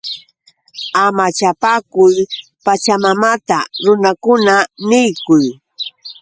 [1.03, 2.15] ¡Amachapaakuy
[2.65, 3.57] Pachamamata!
[3.85, 5.45] Runakunata niykuy.